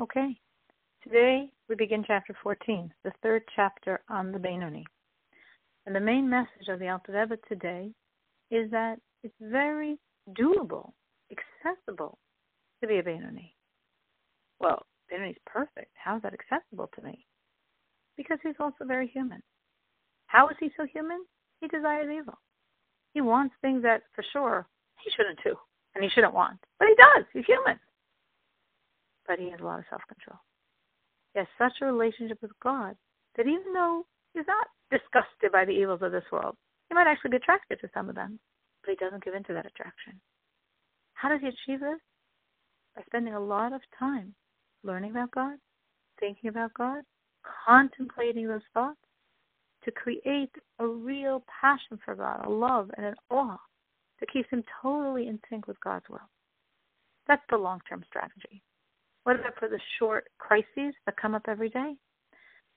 [0.00, 0.36] Okay.
[1.02, 4.86] Today we begin chapter 14, the third chapter on the Benoni.
[5.86, 7.90] And the main message of the Alter Rebbe today
[8.52, 9.98] is that it's very
[10.38, 10.92] doable,
[11.32, 12.16] accessible
[12.80, 13.56] to be a Benoni.
[14.60, 15.90] Well, Benoni is perfect.
[15.94, 17.26] How is that accessible to me?
[18.16, 19.42] Because he's also very human.
[20.28, 21.24] How is he so human?
[21.60, 22.38] He desires evil.
[23.14, 24.68] He wants things that, for sure,
[25.02, 25.56] he shouldn't do
[25.96, 26.60] and he shouldn't want.
[26.78, 27.24] But he does.
[27.32, 27.80] He's human
[29.28, 30.40] but he has a lot of self control.
[31.34, 32.96] He has such a relationship with God
[33.36, 34.04] that even though
[34.34, 36.56] he's not disgusted by the evils of this world,
[36.88, 38.40] he might actually be attracted to some of them,
[38.82, 40.18] but he doesn't give in to that attraction.
[41.12, 42.00] How does he achieve this?
[42.96, 44.34] By spending a lot of time
[44.82, 45.58] learning about God,
[46.18, 47.02] thinking about God,
[47.66, 48.98] contemplating those thoughts
[49.84, 53.58] to create a real passion for God, a love and an awe
[54.18, 56.18] that keeps him totally in sync with God's will.
[57.26, 58.62] That's the long term strategy.
[59.28, 61.92] What about for the short crises that come up every day?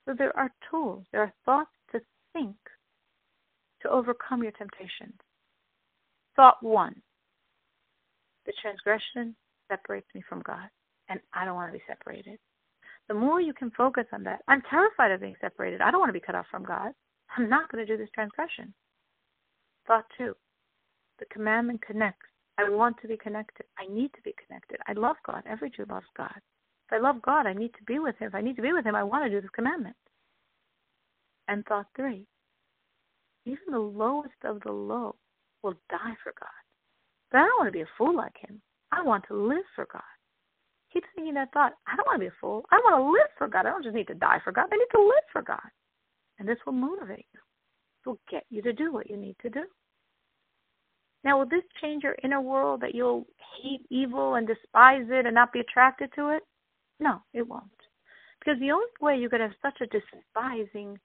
[0.04, 2.02] So there are tools, there are thoughts to
[2.34, 2.58] think
[3.82, 5.16] to overcome your temptations.
[6.36, 7.02] Thought one
[8.46, 9.34] the transgression
[9.72, 10.68] separates me from God,
[11.08, 12.38] and I don't want to be separated.
[13.08, 15.80] The more you can focus on that, I'm terrified of being separated.
[15.80, 16.92] I don't want to be cut off from God.
[17.38, 18.74] I'm not going to do this transgression.
[19.88, 20.36] Thought two
[21.18, 22.28] the commandment connects
[22.62, 23.66] I want to be connected.
[23.78, 24.78] I need to be connected.
[24.88, 25.44] I love God.
[25.50, 26.36] Every Jew loves God.
[26.36, 28.28] If I love God, I need to be with Him.
[28.28, 29.96] If I need to be with Him, I want to do this commandment.
[31.48, 32.26] And thought three
[33.46, 35.16] even the lowest of the low
[35.64, 36.50] will die for God.
[37.32, 38.62] But I don't want to be a fool like Him.
[38.92, 40.02] I want to live for God.
[40.94, 41.74] Keep thinking that thought.
[41.88, 42.66] I don't want to be a fool.
[42.72, 43.66] I want to live for God.
[43.66, 44.68] I don't just need to die for God.
[44.72, 45.70] I need to live for God.
[46.38, 47.40] And this will motivate you.
[48.06, 49.64] It will get you to do what you need to do.
[51.24, 53.28] Now, will this change your inner world that you'll
[53.62, 56.44] hate evil and despise it and not be attracted to it?
[57.00, 57.64] No, it won't.
[58.40, 61.00] Because the only way you could have such a despising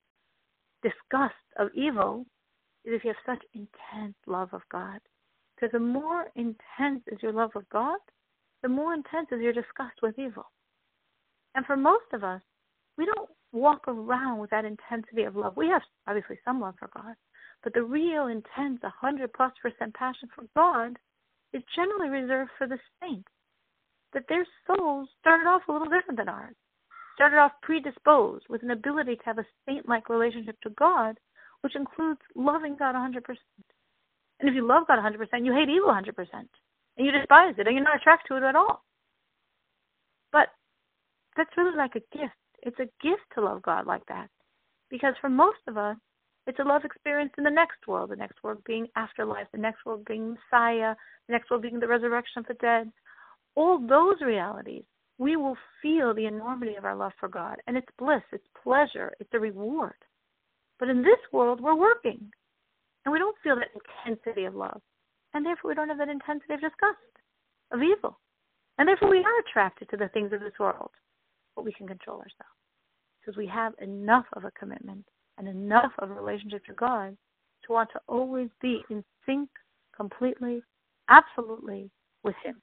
[0.81, 2.25] disgust of evil
[2.83, 4.99] is if you have such intense love of God.
[5.55, 7.97] Because the more intense is your love of God,
[8.63, 10.45] the more intense is your disgust with evil.
[11.55, 12.41] And for most of us,
[12.97, 15.57] we don't walk around with that intensity of love.
[15.57, 17.15] We have obviously some love for God,
[17.63, 20.97] but the real intense, 100 plus percent passion for God
[21.53, 23.29] is generally reserved for the saints.
[24.13, 26.55] That their souls started off a little different than ours.
[27.15, 31.17] Started off predisposed with an ability to have a saint like relationship to God,
[31.61, 33.15] which includes loving God 100%.
[34.39, 36.13] And if you love God 100%, you hate evil 100%.
[36.33, 38.83] And you despise it, and you're not attracted to it at all.
[40.31, 40.49] But
[41.35, 42.33] that's really like a gift.
[42.61, 44.29] It's a gift to love God like that.
[44.89, 45.97] Because for most of us,
[46.47, 49.85] it's a love experience in the next world, the next world being afterlife, the next
[49.85, 50.95] world being Messiah,
[51.27, 52.89] the next world being the resurrection of the dead.
[53.55, 54.83] All those realities,
[55.17, 57.57] we will feel the enormity of our love for God.
[57.67, 59.95] And it's bliss, it's pleasure, it's a reward.
[60.79, 62.31] But in this world, we're working.
[63.03, 63.69] And we don't feel that
[64.05, 64.81] intensity of love.
[65.33, 66.97] And therefore, we don't have that intensity of disgust,
[67.71, 68.19] of evil.
[68.77, 70.91] And therefore, we are attracted to the things of this world.
[71.55, 72.57] But we can control ourselves
[73.19, 75.05] because we have enough of a commitment
[75.37, 77.15] and enough of a relationship to God
[77.65, 79.49] to want to always be in sync
[79.95, 80.61] completely,
[81.09, 81.89] absolutely
[82.23, 82.61] with Him.